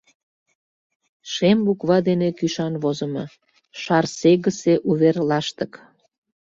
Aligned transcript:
Шем 1.33 1.57
буква 1.65 1.97
дене 2.07 2.29
кӱшан 2.37 2.73
возымо: 2.83 3.25
«Шарсегысе 3.81 4.73
увер 4.89 5.15
лаштык». 5.29 5.73